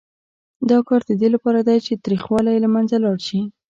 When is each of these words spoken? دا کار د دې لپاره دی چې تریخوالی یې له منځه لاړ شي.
دا 0.69 0.77
کار 0.87 1.01
د 1.09 1.11
دې 1.21 1.29
لپاره 1.35 1.59
دی 1.67 1.77
چې 1.85 2.01
تریخوالی 2.03 2.51
یې 2.53 2.63
له 2.65 2.69
منځه 2.75 2.95
لاړ 3.03 3.17
شي. 3.27 3.39